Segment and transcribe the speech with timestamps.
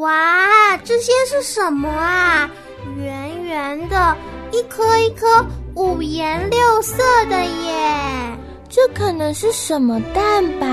[0.00, 2.50] 哇，这些是什么啊？
[2.96, 4.16] 圆圆的，
[4.50, 8.38] 一颗一颗，五颜六色的耶！
[8.66, 10.66] 这可能是什么蛋吧？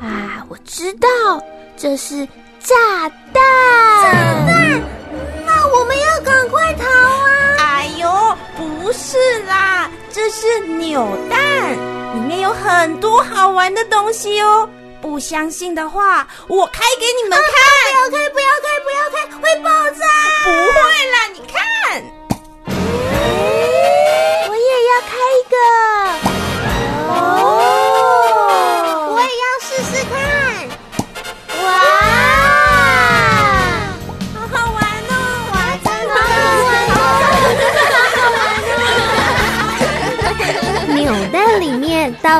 [0.00, 1.08] 啊，我知道，
[1.76, 2.26] 这是
[2.58, 2.74] 炸
[3.34, 3.42] 弹！
[4.02, 4.12] 炸
[4.46, 4.82] 弹！
[5.44, 7.56] 那我们要赶快逃啊！
[7.58, 8.08] 哎呦，
[8.56, 11.72] 不是啦，这是扭蛋，
[12.16, 14.66] 里面有很多好玩的东西哦。
[15.04, 17.50] 不相信的话，我开给你们看。
[18.10, 20.06] 不要开，不要开，不要开，会爆炸！
[20.44, 20.80] 不会
[21.12, 21.62] 啦，你看，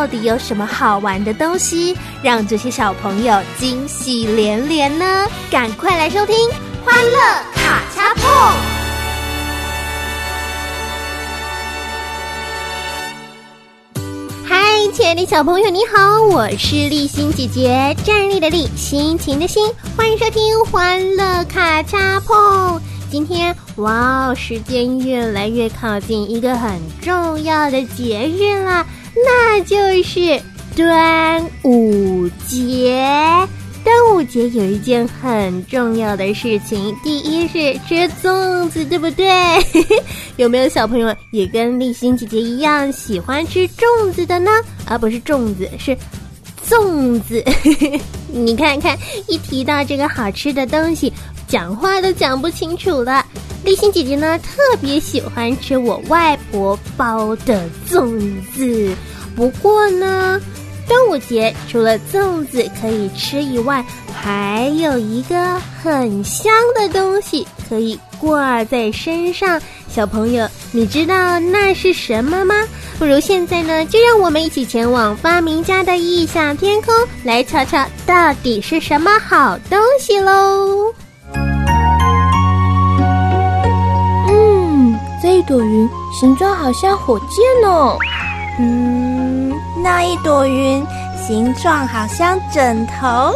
[0.04, 5.27] 到底有什么好玩的东西，让这些小朋友惊喜连连呢？
[5.50, 6.36] 赶快来收听
[6.84, 7.18] 《欢乐
[7.54, 8.30] 卡恰碰》。
[14.47, 22.78] 嗨，亲爱的小朋友，你好，我是立心姐姐，站立的立，心情的心，欢迎收听《欢乐卡恰碰》。
[23.10, 28.84] 今天，哇哦，时间越来越靠近一个很重要的节日了，
[29.16, 30.40] 那就是
[30.76, 32.98] 端午节。
[33.84, 39.26] 端午节有一件很重要的事情，第一是吃粽子，对不对？
[40.36, 44.50] 有没有小朋友也跟立新姐姐一样喜欢吃粽子的呢？
[44.86, 45.94] 而不是粽子，是
[46.66, 47.44] 粽子。
[48.32, 48.98] 你看看，
[49.28, 51.12] 一提到这个好吃的东西，
[51.48, 53.25] 讲话都讲不清楚了。
[53.64, 58.20] 立新姐姐呢，特别喜欢吃我外婆包的粽
[58.53, 58.95] 子。
[59.34, 60.41] 不过呢，
[60.87, 63.84] 端午节除了粽子可以吃以外，
[64.15, 69.61] 还有一个很香的东西可以挂在身上。
[69.89, 72.55] 小朋友，你知道那是什么吗？
[72.98, 80.93] 不如现在呢，就让我们一起前往发明家的异想天空，来瞧瞧到底是什么好东西喽！
[85.24, 87.96] 这一朵云形状好像火箭哦。
[88.58, 89.50] 嗯，
[89.82, 90.84] 那一朵云
[91.16, 93.32] 形状好像枕头。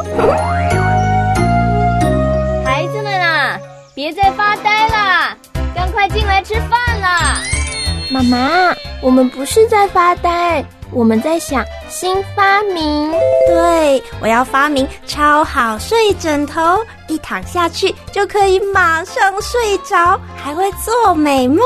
[2.63, 3.59] 孩子们啊，
[3.95, 5.35] 别再发呆啦，
[5.75, 7.39] 赶快进来吃饭啦！
[8.11, 10.63] 妈妈，我们不是在发呆，
[10.93, 13.13] 我们在想新发明。
[13.49, 21.65] 对，我要发明超好睡枕头，一躺下去就可以马上睡着，还会做美梦。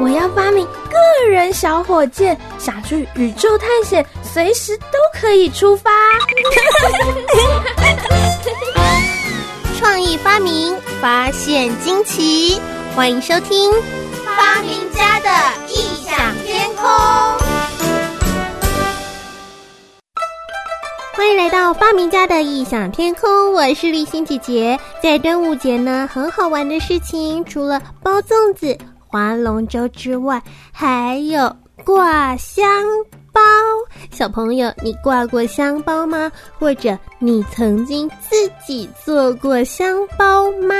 [0.00, 5.90] 我要发明个人小火箭，想去宇宙探险，随时都可以出发。
[9.78, 12.60] 创意发明，发现惊奇，
[12.94, 13.72] 欢迎收听。
[14.36, 15.28] 发明家的
[15.68, 16.88] 异想天空，
[21.18, 23.52] 欢迎来到发明家的异想天空。
[23.52, 24.78] 我是立新姐姐。
[25.02, 30.40] 在端午节呢，很好玩的事情，除了包粽子、划龙舟之外，
[30.70, 32.64] 还有挂香
[33.32, 33.40] 包。
[34.12, 36.30] 小朋友，你挂过香包吗？
[36.56, 40.76] 或者你曾经自己做过香包吗？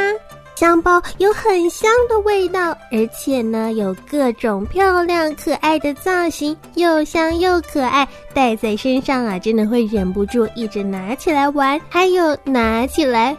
[0.59, 13.37] 香包有很香的味道，而且呢有各种漂亮可爱的造型，又香又可爱，戴在身上啊，真的会忍不住一直拿起来玩，还有拿起来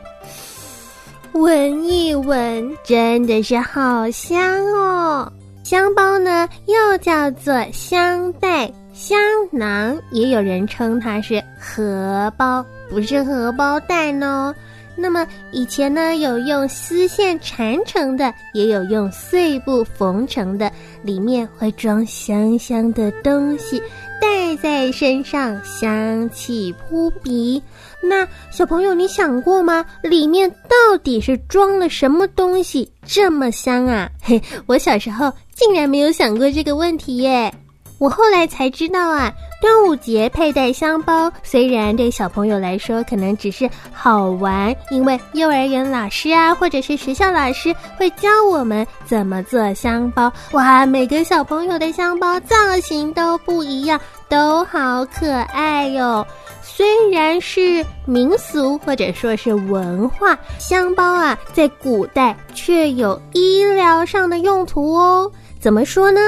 [1.34, 4.40] 闻一闻，真的是好香
[4.74, 5.30] 哦！
[5.62, 9.20] 香包呢又叫做香袋、香
[9.52, 14.56] 囊，也有人称它是荷包，不是荷包蛋哦。
[15.00, 20.72] 那么以前呢，有用丝线缠成的，也有用碎布缝成的，
[21.02, 23.82] 里面会装香香的东西，
[24.20, 27.62] 戴在身上香气扑鼻。
[28.02, 29.86] 那小朋友，你想过吗？
[30.04, 34.10] 里面到底是装了什么东西这么香啊？
[34.22, 37.54] 嘿， 我小时候竟然没有想过这个问题耶。
[38.00, 39.32] 我后来才知道啊，
[39.62, 50.32] 端午节佩戴香包，虽然对小朋友来说可能只是好玩，因为幼儿园老师啊，或者是学校老师会教我们怎么做香包。
[50.54, 54.00] 哇，每个小朋友的香包造型都不一样，
[54.30, 56.26] 都好可爱哟。
[56.62, 65.30] 虽然是民俗或者说是文化，香包啊，在古代却有医疗上的用途哦。
[65.60, 66.22] 怎么说呢？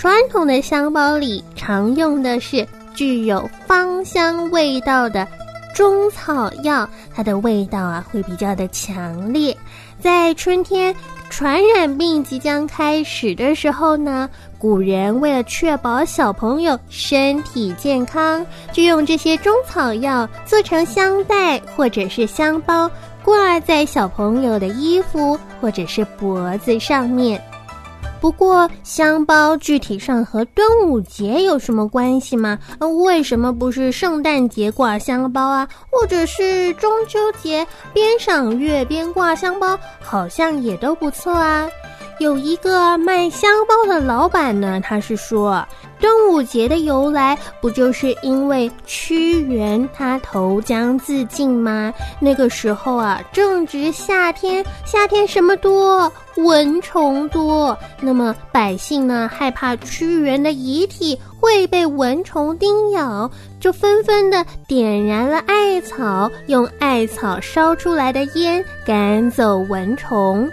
[0.00, 5.28] 传统的香包里常用的是具有芳香味道的
[5.74, 9.54] 中草药，它的味道啊会比较的强烈。
[10.00, 10.96] 在春天
[11.28, 14.26] 传染病即将开始的时候呢，
[14.58, 22.90] 古人为了确保小朋友身体健康，就用这些中草药做成香袋或者是香包，
[23.22, 27.38] 挂在小朋友的衣服或者是脖子上面。
[28.20, 32.58] 不过，香包具体上和端午节有什么关系吗？
[33.04, 35.66] 为什么不是圣诞节挂香包啊？
[35.90, 41.66] 或者是中秋节边赏月边挂香包，好像也都不错啊。
[42.18, 45.66] 有一个卖香包的老板呢，他是说。
[46.00, 51.92] 端午节的由来不就是因为屈原他投江自尽吗？
[52.18, 56.10] 那个时候啊，正值夏天，夏天什么多？
[56.36, 57.76] 蚊虫多。
[58.00, 63.30] 那么百姓呢，害怕屈原的遗体会被蚊虫叮咬，
[63.60, 70.50] 就纷纷的点燃了艾草，用艾草烧出来的烟赶走蚊虫。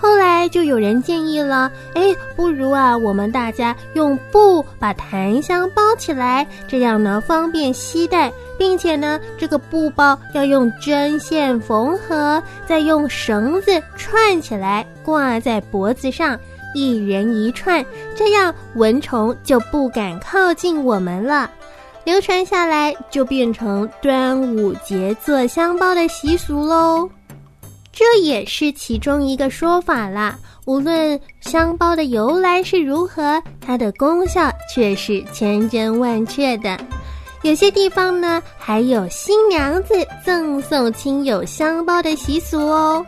[0.00, 16.38] 后来就有人建议了，哎，不如啊，我们大家用布把檀香包起来，这样呢方便携带，并且呢，这个布包要用针线缝合，再用绳子串起来，挂在脖子上，
[16.74, 17.84] 一人一串，
[18.16, 21.50] 这样蚊虫就不敢靠近我们了。
[22.04, 27.06] 流传下来，就变成端午节做香包的习俗喽。
[28.00, 30.38] 这也是其中一个说法啦。
[30.64, 36.80] 无论香包的由来是如何，它的功效却是千真万确的。
[37.42, 39.92] 有些地方呢，还有新娘子
[40.24, 43.04] 赠送亲友香包的习俗哦。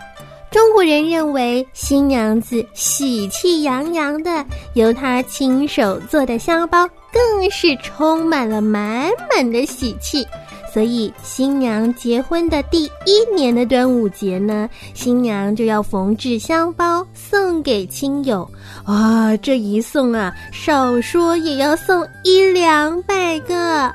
[0.50, 4.44] 中国人认为新娘子喜气洋洋的，
[4.74, 10.22] 由她亲手做的香包更是充满了满满的喜气。
[10.72, 18.48] 所以，新娘结婚的第一年的端午节呢，新娘就要缝制香包送给亲友。
[18.86, 23.92] 哇，这一送啊，少说也要送一两百个。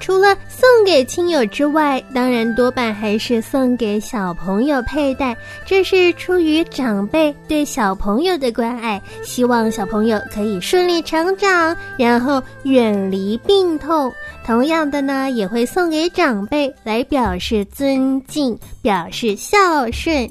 [0.00, 5.36] 除了送给亲友之外，当然多半还是送给小朋友佩戴。
[5.66, 14.10] 这是出于长辈对小朋友的关爱，希望小朋友可以顺利成长，然后远离病痛。
[14.44, 20.28] 同样的呢，也会送给长辈来表示尊敬，表示孝顺。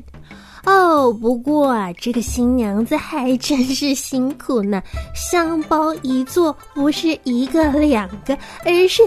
[0.65, 4.81] 哦，不过啊，这个新娘子还真是辛苦呢，
[5.15, 9.03] 香包一做不是一个两个，而是。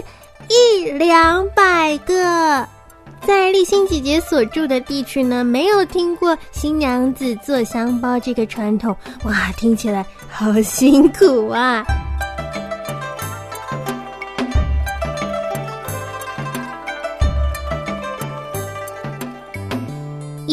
[0.49, 2.67] 一两百个，
[3.25, 8.95] 在丽欣姐姐所住的地区呢，没有听过新娘子做香包这个传统。
[9.23, 11.83] 哇，听起来好辛苦啊！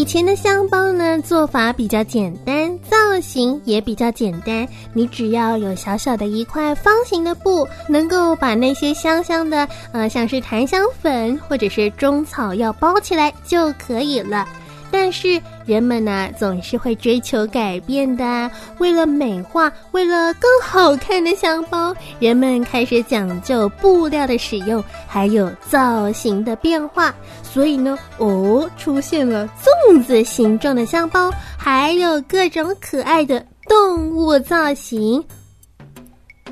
[0.01, 4.67] 以前的香包呢，做法比较简单，造型也比较简单。
[4.95, 14.49] 你只要有小小的一块方形的布，能够把那些香香的，呃，像是檀香粉或者是中草药包起来就可以了。
[14.91, 18.51] 但是人们呢，总是会追求改变的。
[18.79, 27.15] 为了美化，为了更好看的香包，人们开始讲究布料的使用，还有造型的变化。
[27.43, 29.49] 所以呢，哦，出现了
[29.89, 35.23] 粽子形状的香包，还有各种可爱的动物造型。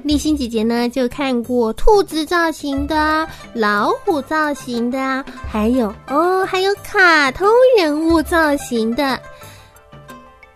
[0.08, 7.46] 立新姐姐呢，就看过兔子造型的、老虎造型的，还有哦，还有卡通
[7.78, 9.20] 人物造型的。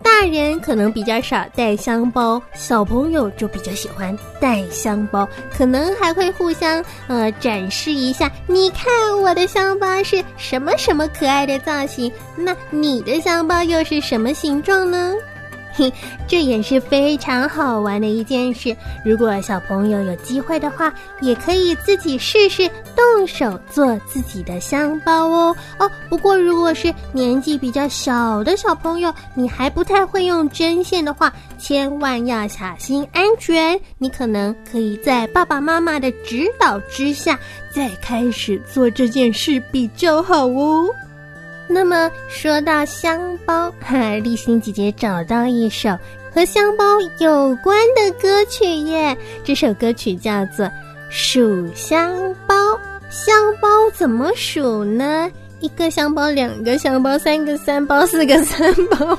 [0.01, 8.31] 大人可能比较少带香包，小朋友就比较喜欢带香包，可能还会互相呃展示一下。
[8.47, 8.91] 你看
[9.21, 15.13] 我的香包是什么什么可爱的造型，那你的香包又是什么形状呢？
[15.75, 15.91] 嘿，
[16.27, 18.75] 这也是非常好玩的一件事。
[19.03, 25.55] 如果小朋友有机会的话，也可以自己试试动手做自己的香包哦。
[25.79, 33.79] 哦，不过如果是年纪比较小的小朋友，你还不太会用针线的话，千万要小心安全。
[33.97, 37.39] 你可能可以在爸爸妈妈的指导之下，
[37.73, 40.87] 再开始做这件事比较好哦。
[41.73, 45.89] 那么说到香包，哈，立新姐姐找到一首
[46.31, 46.85] 和香包
[47.17, 49.17] 有关的歌曲耶。
[49.43, 50.65] 这首歌曲叫做
[51.09, 52.15] 《数香
[52.45, 52.55] 包》，
[53.09, 55.27] 香包怎么数呢？
[55.61, 59.17] 一个香包，两个香包，三个三包，四个三包。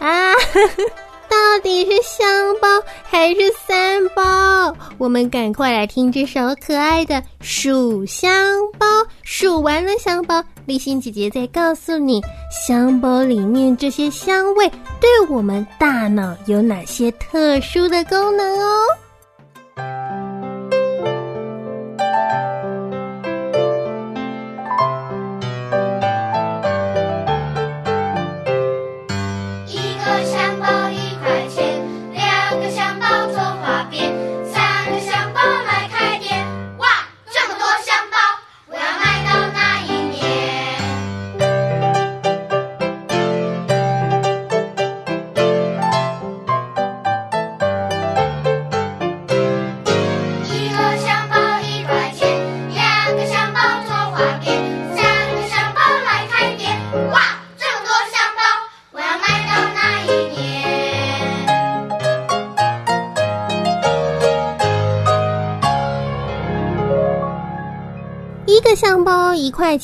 [0.00, 0.32] 啊，
[1.28, 2.26] 到底是香
[2.62, 2.68] 包
[3.04, 4.74] 还是三包？
[4.96, 8.32] 我们赶快来听这首可爱的数香
[8.78, 8.86] 包。
[9.22, 12.20] 数完了香包，立心姐姐在告诉你，
[12.66, 14.68] 香包里面这些香味
[15.00, 19.05] 对我们大脑有哪些特殊的功能哦。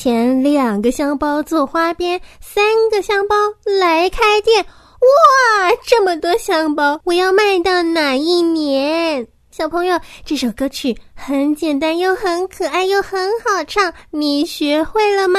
[0.03, 4.61] 前，两个香包做花边，三个香包来开店。
[4.65, 9.25] 哇，这么多香包，我要卖到哪一年？
[9.53, 15.39] 小朋友，这首歌曲很简单，又很可爱，又很好唱，你学会了吗？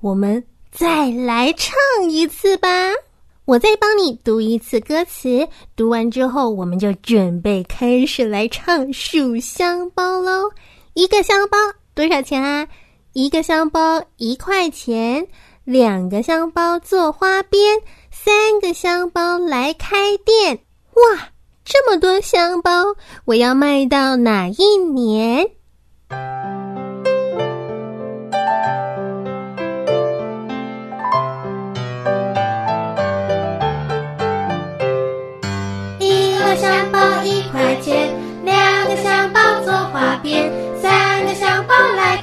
[0.00, 1.76] 我们再来唱
[2.08, 2.68] 一次吧。
[3.44, 5.46] 我再帮你读一次歌词，
[5.76, 10.50] 读完之后，我们就准备开始来唱数香包喽。
[10.94, 11.58] 一个香包
[11.94, 12.66] 多少钱啊？
[13.18, 15.26] 一个香包一块钱，
[15.64, 17.80] 两个香包做花边，
[18.12, 20.60] 三个香包来开店。
[20.94, 21.30] 哇，
[21.64, 22.94] 这么多香包，
[23.24, 25.50] 我要卖到哪一年？
[35.98, 40.48] 一个香包一块钱，两个香包做花边，
[40.80, 42.16] 三个香包来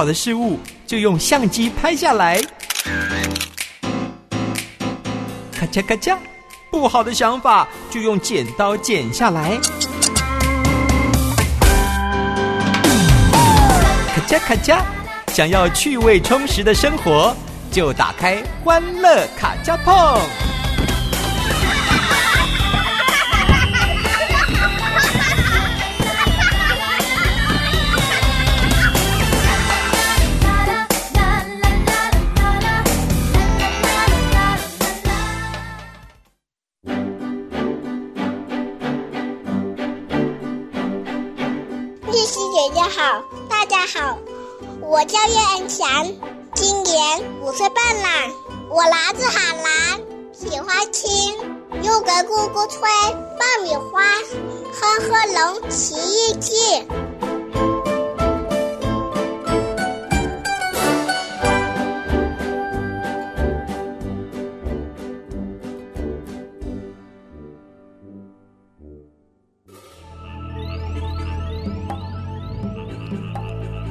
[0.00, 2.40] 好的事物就用相机拍下来。
[5.52, 6.16] 咔嚓咔嚓，
[6.70, 9.58] 不好的想法就用剪刀剪下来。
[14.14, 14.80] 咔嚓咔嚓，
[15.34, 17.36] 想要趣味充实的生活，
[17.70, 20.18] 就打开欢乐卡加碰。
[47.60, 48.08] 年五岁半啦。
[48.70, 50.00] 我来自海南，
[50.32, 51.36] 喜欢听
[51.82, 52.80] 又给姑姑吹
[53.38, 54.02] 爆米花，
[54.80, 56.86] 哼哼龙奇遇记。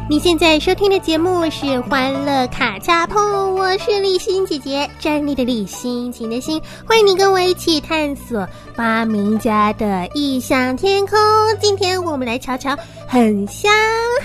[0.09, 3.21] 你现在收听的节目是《欢乐卡恰碰》，
[3.53, 11.15] 我是立心姐姐，站立的立，心情的心，欢迎你跟我一起探索发明家的异想天空。
[11.61, 12.75] 今天我们来瞧瞧
[13.07, 13.71] 很香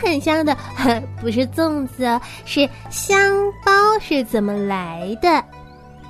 [0.02, 0.56] 很香的，
[1.20, 3.20] 不是粽子，是香
[3.62, 5.44] 包是怎么来的。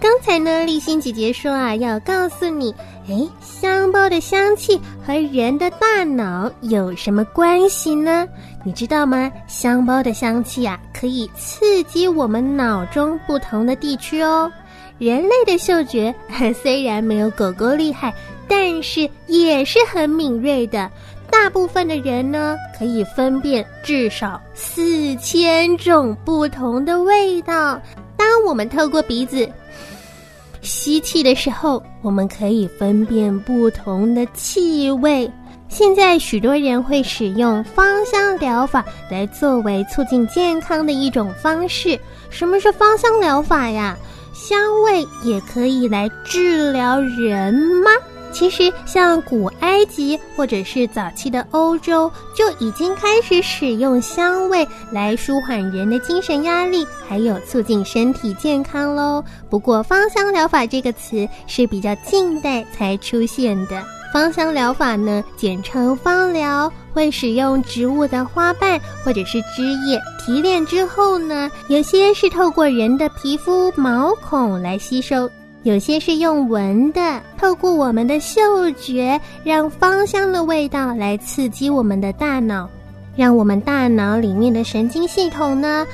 [0.04, 2.74] 刚才呢，立心姐姐说啊，要告诉你，
[3.08, 8.28] 诶，香包的香气和人的大脑有什么关系呢？
[8.64, 9.32] 你知道吗？
[9.46, 14.52] 香包的香气啊，可以刺激我们脑中不同的地区哦。
[14.98, 16.14] 人类的嗅觉
[16.62, 18.12] 虽然没有狗狗厉害，
[18.46, 20.90] 但是也是很敏锐的。
[21.30, 27.80] 大部分的人呢，可以分辨至少四千种不同的味道。
[28.18, 29.50] 当我们透过鼻子。
[30.64, 35.30] 吸气的时候，我们可以分辨不同的气味。
[35.68, 41.98] 现在许多人会使用芳香疗法来作为促进健康的一种方式。
[42.30, 43.96] 什么是芳香疗法呀？
[44.32, 47.90] 香味也可以来治疗人吗？
[48.34, 59.22] 其实，像古埃及或者是早期的欧洲，就已经开始使用香味来舒缓人的精神压力，还有促进身体健康喽。
[59.48, 63.80] 不过，芳香疗法这个词是比较近代才出现的。
[64.12, 75.30] 芳香疗法呢，简称芳疗，会使用植物的花瓣或者是枝叶提炼之后呢，有些是透过人的皮肤毛孔来吸收。
[75.64, 82.68] 有些是用闻的，透过我们的嗅觉，让芳香的味道来刺激我们的大脑，
[83.16, 85.86] 让我们大脑里面的神经系统呢，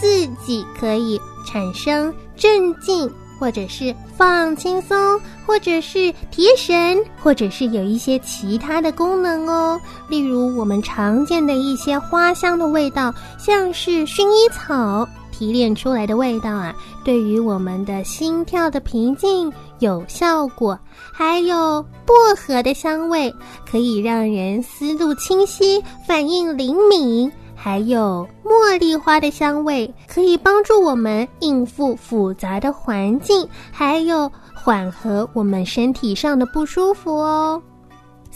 [0.00, 3.06] 自己可以产生镇静，
[3.38, 9.78] 或者是放轻松，或者是提神，或者是有一些其他的功能哦。
[10.08, 15.06] 例如我们常见的一些花香的味道，像是薰衣草。
[15.38, 20.76] 提炼出来的味道啊，对于我们的心跳的平静有效果。
[21.12, 23.32] 还有薄荷的香味，
[23.64, 27.30] 可以让人思路清晰、反应灵敏。
[27.54, 37.62] 还有茉莉花的香味，可以帮助我们应付复杂的环境，还有缓和我们身体上的不舒服哦。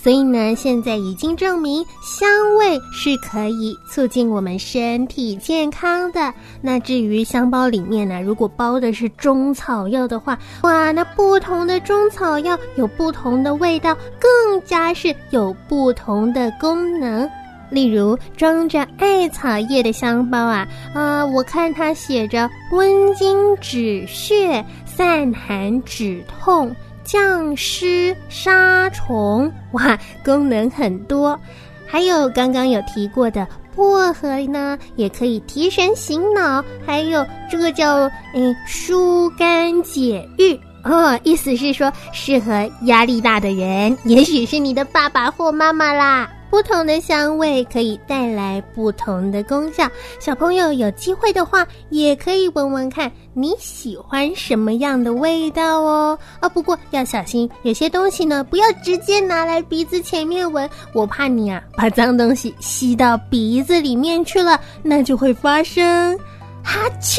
[0.02, 6.34] 所以呢，现在已经证明香味是可以促进我们身体健康的。
[6.60, 17.30] 那至于香包里面呢，如果包的是中草药的话，哇，那不同的中草药有不同的味道，更加是有不同的功能。
[17.70, 26.74] 例如装着艾草叶的香包啊，啊，我看它写着温经止血、散寒止痛。
[27.04, 31.38] 降湿杀虫，哇，功能很多。
[31.86, 36.64] 还有刚刚有提过的薄荷呢，也可以提神醒脑。
[36.86, 46.30] 还有这个叫嗯疏肝解郁哦，意思是说适合压力大的人，也许是你的爸爸或妈妈啦。
[46.52, 49.88] 不同的香味可以带来不同的功效。
[50.20, 56.18] 小朋友有机会的话，也可以闻闻看你喜欢什么样的味道哦。
[56.40, 66.14] 啊，不过要小心，有些东西呢，不要直接拿来鼻子前面闻，我怕你啊把脏东西吸到鼻子里面去了，那就会发生
[66.62, 67.18] 哈啾。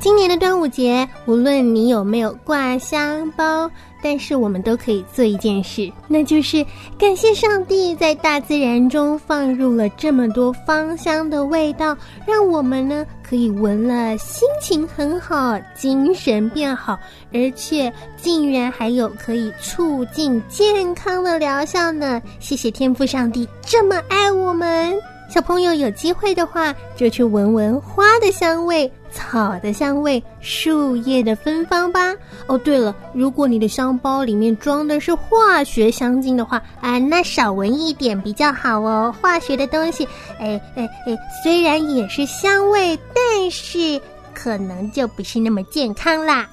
[0.00, 3.68] 今年的端午节，无论你有没有挂香包。
[4.02, 6.64] 但是我们都可以做一件事，那就是
[6.98, 16.98] 感谢上帝在大自然中放入了这么多芳香的味道，让我们呢可以闻了心情很好，精神变好，
[17.32, 22.20] 而且竟然还有可以促进健康的疗效呢！
[22.38, 24.94] 谢谢天赋上帝这么爱我们。
[25.32, 32.14] 小朋友有机会的话，就去闻闻花的香味、草的香味、树叶的芬芳吧。
[32.46, 39.14] 哦，对了，如果你的香包里面装的是化学香精的话，啊，那少闻一点比较好哦。
[39.20, 40.06] 化学的东西，
[40.38, 44.00] 哎哎哎，虽然也是香味，但是
[44.34, 46.48] 可能就不是那么健康啦。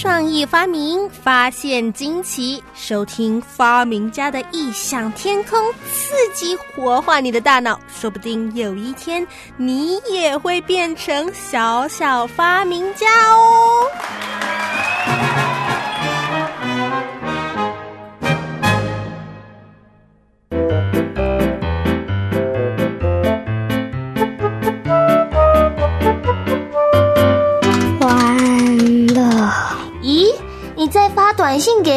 [0.00, 5.60] 创意发明，发现惊奇，收听发明家的异想天空，
[5.92, 9.26] 刺激活化你的大脑，说不定有一天
[9.58, 13.84] 你也会变成小小发明家哦。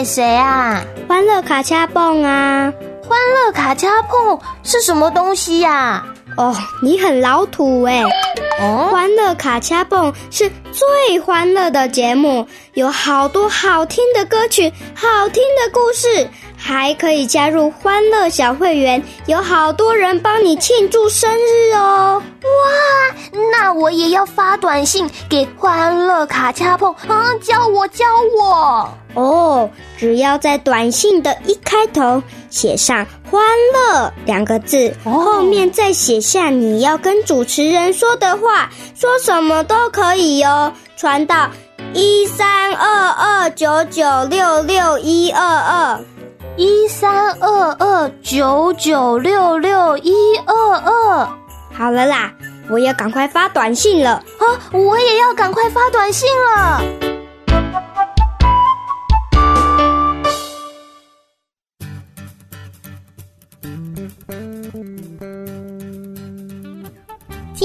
[0.03, 0.83] 给谁啊？
[1.07, 2.73] 欢乐卡恰蹦啊！
[3.07, 6.03] 欢乐卡恰蹦是什么东西呀？
[6.35, 8.03] 哦，你很老土哎！
[8.59, 16.27] 哦，欢乐卡恰蹦是最欢乐的节目，有好多好听的歌曲，好听的故事。
[16.65, 22.23] 还可以加入欢乐小会员，有好多人帮你庆祝生日哦！
[22.41, 28.05] 哇，那我也要发短信给欢乐卡恰碰啊，教我教
[28.39, 29.69] 我哦！
[29.97, 40.71] 只要在短信的一开头写上“欢乐”两个字，后面再写下你要跟主持人说的话，说什么都可以哟。
[40.95, 41.49] 传到
[41.93, 45.99] 一三二二九九六六一二二。
[46.55, 51.27] 一三二二九九六六一二二，
[51.73, 52.31] 好了啦，
[52.69, 54.45] 我要赶快发短信了啊！
[54.71, 57.22] 我也要赶快发短信了。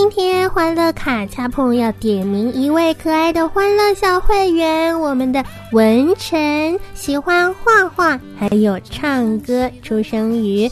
[0.00, 10.70] 今天欢乐卡恰碰要点名一位可爱的欢乐小会员，我们的文晨，喜欢画画，还有唱歌，出生于。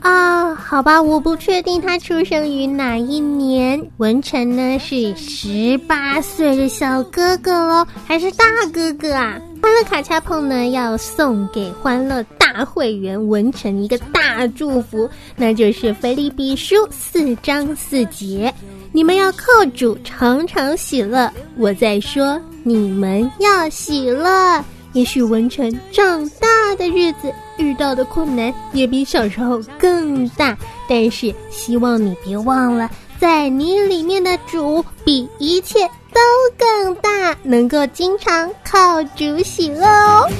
[0.00, 3.80] 啊，好吧，我不确定他出生于哪一年。
[3.98, 9.40] 文成呢是十八岁的小哥哥哦，还是大哥哥啊？
[9.62, 18.52] 欢乐卡恰碰呢要送给欢乐大会员文成一个大祝福，那就是菲利比书四章四节，
[18.90, 21.30] 你们要靠主常常喜乐。
[21.58, 24.64] 我在说，你们要喜乐。
[24.92, 30.56] 也许文成长大的日子遇到的困难也比小时候更大，
[30.88, 35.80] 但是希望你别忘了，在你里面的主比一切
[36.12, 36.20] 都
[36.58, 40.30] 更大，能够经常靠主喜乐哦。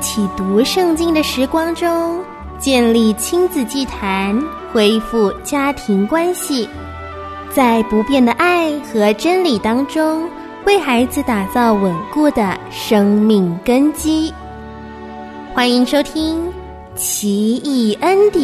[0.00, 2.18] 起读圣经的时光中，
[2.58, 4.38] 建立亲子祭坛，
[4.72, 6.68] 恢复家庭关系，
[7.54, 10.28] 在不变的爱和真理当中，
[10.66, 14.32] 为孩子打造稳固的生命根基。
[15.54, 16.46] 欢迎收听
[16.94, 18.42] 《奇异恩典》，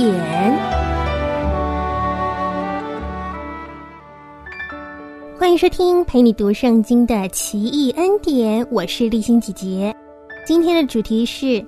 [5.38, 9.94] 欢迎收听陪你读圣经的《奇异恩典》，我是丽心姐姐。
[10.46, 11.60] 今天的主题是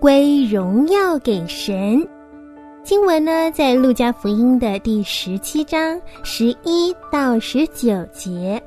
[0.00, 2.04] 归荣耀给神。
[2.82, 8.60] 经文呢，在路加福音的第十七章十一到十九节。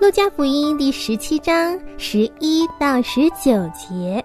[0.00, 4.24] 路加福音第十七章十一到十九节。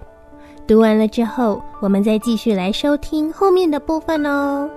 [0.68, 4.70] 读完了之后，我们再继续来收听后面的部分哦。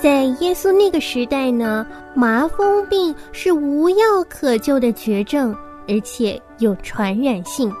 [0.00, 1.84] 在耶稣那个时代呢，
[2.14, 5.52] 麻风病是无药可救的绝症，
[5.88, 7.72] 而且有传染性。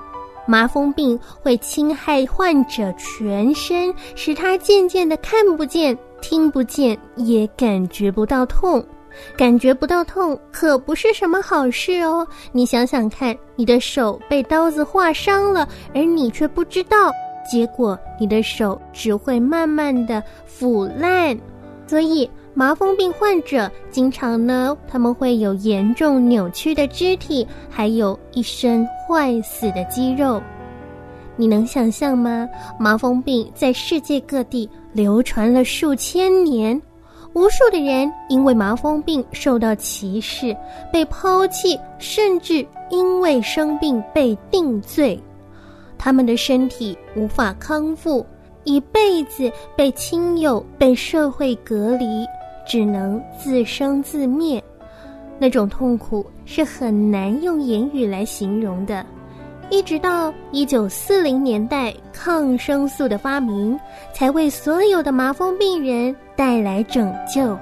[0.44, 5.96] 麻风病会侵害患者全身，使他渐渐的看不见。
[6.20, 8.84] 听不见，也感觉不到痛，
[9.36, 12.26] 感觉不到痛可不是什么好事哦。
[12.50, 17.12] 你想想看，你的手被刀子划伤了，而你却不知道，
[17.48, 21.38] 结果你的手只会慢慢的腐烂。
[21.88, 30.40] 所以，麻风病患者经常呢，他们会有严重扭曲的肢体，还有一身坏死的肌肉。
[31.34, 32.46] 你能想象吗？
[32.78, 36.78] 麻风病在世界各地流传了数千年，
[37.32, 40.54] 无数的人因为麻风病受到歧视、
[40.92, 45.18] 被抛弃，甚至因为生病被定罪，
[45.96, 48.26] 他们的身体无法康复，
[48.68, 52.26] 一辈子被亲友、被社会隔离，
[52.66, 54.62] 只能自生自灭，
[55.38, 59.04] 那种痛苦是很难用言语来形容的。
[59.70, 63.78] 一直到一九四零年代，抗生素的发明
[64.12, 67.58] 才为所有的麻风病人带来拯救。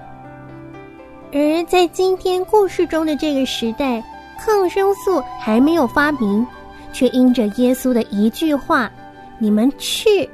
[1.33, 4.03] 而在今天故事中的这个时代，
[4.41, 6.45] 抗生素还没有发明，
[6.93, 8.91] 却因着耶稣的一句话
[9.39, 10.29] ：“你们去，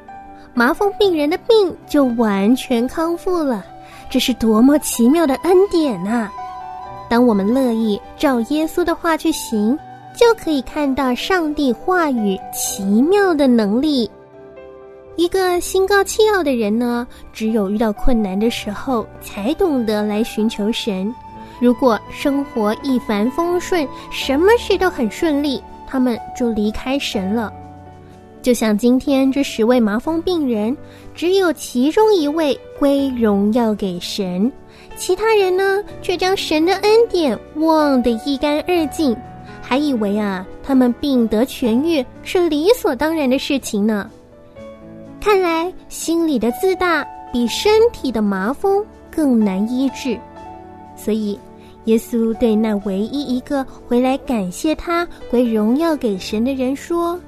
[0.54, 3.64] 麻风病人的病就完全康复了。”
[4.10, 6.28] 这是多么奇妙的恩典呐！
[7.08, 9.78] 当我们乐意照耶稣的话去行。
[10.14, 14.10] 就可以看到上帝话语奇妙的能力。
[15.16, 21.10] 一个心高气傲的人呢，只有遇到困难的时候，才懂得来寻求神。
[21.60, 27.50] 如果生活一帆风顺，什么事都很顺利，他们就离开神了。
[28.42, 30.76] 就像今天这十位麻风病人，
[31.14, 34.50] 只有其中一位归荣耀给神，
[34.96, 39.16] 其他人呢，却将神的恩典忘得一干二净。
[39.60, 44.10] 还以为啊，他们病得痊愈是理所当然的事情呢。
[45.20, 50.18] 看来心里的自大比身体的麻风更难医治，
[50.96, 51.38] 所以
[51.84, 57.18] 耶稣对那唯一一个回来感谢他、归荣耀给神的人说：“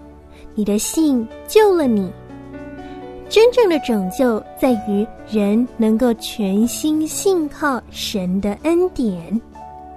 [0.54, 2.10] 你的信救了你。”
[3.28, 9.40] 真正的拯救在于人能够全心信靠神的恩典。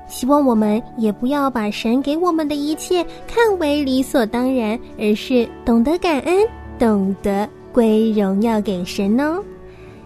[0.07, 6.47] 希望我们也不要把神给我们的一切看为理所当然，而是懂得感恩，
[6.79, 9.43] 懂得归荣耀给神哦。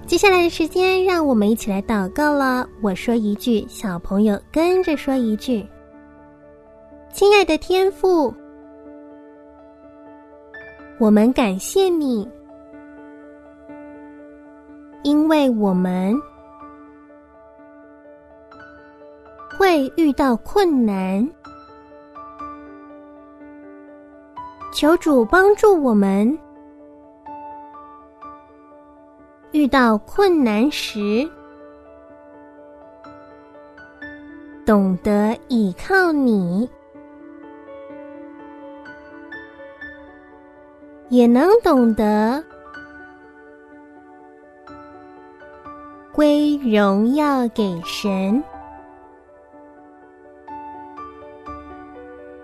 [0.08, 2.68] 接下来的时间，让我们一起来祷告了。
[2.82, 5.64] 我说一句，小朋友跟着说一句
[7.14, 8.34] ：“亲爱的天父，
[11.02, 12.30] 我们感谢你，
[15.02, 16.16] 因为我们。”
[19.58, 21.28] 会遇到困难，
[24.72, 26.38] 求主帮助我们。
[29.54, 31.28] 遇到困难时，
[34.68, 36.70] 懂得依靠你，
[41.12, 42.42] 也能懂得
[46.14, 48.42] 归荣耀给神。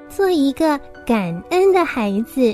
[0.10, 2.53] 做一个感恩的孩子。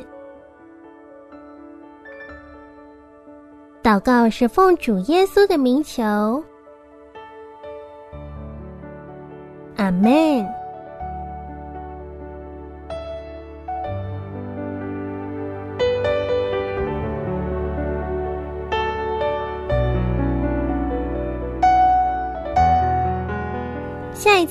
[3.82, 6.43] 祷告是奉主耶稣的名求，
[9.78, 10.62] 阿门。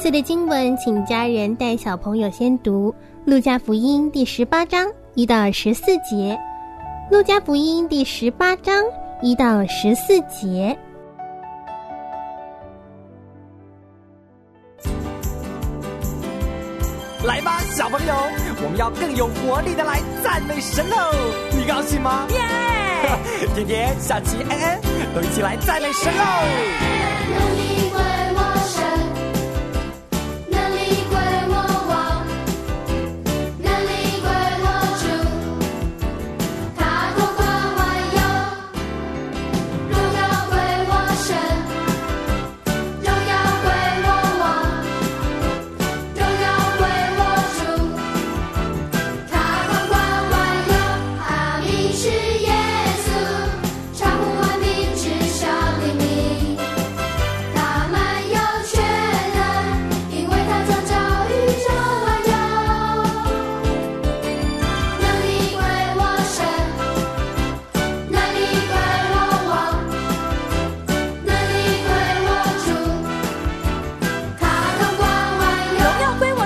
[0.03, 2.91] 次的经文，请家人带小朋友先读
[3.25, 6.37] 《路加福音》第十八章一到十四节，
[7.12, 8.83] 《路加福音》第十八章
[9.21, 10.77] 一到十四节。
[17.25, 18.12] 来吧，小朋友，
[18.65, 20.97] 我们要更有活力的来赞美神喽！
[21.53, 22.27] 你高兴吗？
[22.31, 22.41] 耶！
[23.55, 24.81] 天天、下期、安安
[25.15, 27.82] 都一起来赞美神喽！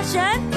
[0.07, 0.56] 草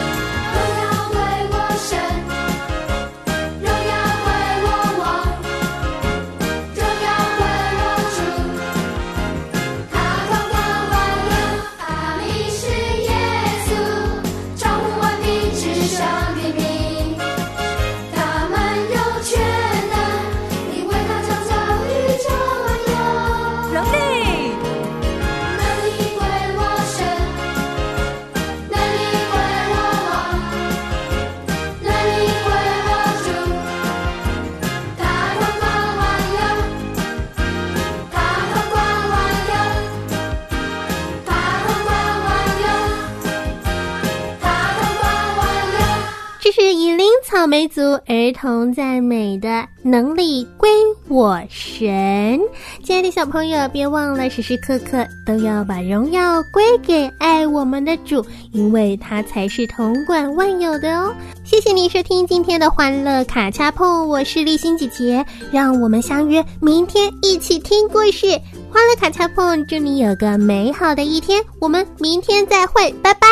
[47.50, 50.70] 美族儿童赞美的能力归
[51.08, 52.40] 我神，
[52.84, 61.12] 亲爱的小朋友，别忘了时时刻刻都要把荣耀归给爱我们的主，因为他才是统管万有的哦。
[61.42, 68.28] 谢谢你收听今天的欢乐卡恰碰，我是立新姐姐，让我们相约明天一起听故事。
[68.72, 73.26] 欢乐卡恰碰，祝你有个美好的一天，我们明天再会，拜拜。